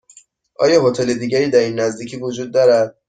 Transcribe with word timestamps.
آیا 0.59 0.81
هتل 0.83 1.13
دیگری 1.13 1.49
در 1.49 1.59
این 1.59 1.79
نزدیکی 1.79 2.17
وجود 2.17 2.53
دارد؟ 2.53 2.95